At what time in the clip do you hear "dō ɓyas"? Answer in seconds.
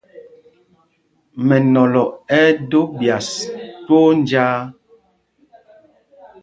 2.69-3.27